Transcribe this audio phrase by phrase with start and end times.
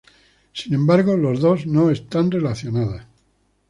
[0.51, 3.05] Sin embargo, los dos no están relacionadas.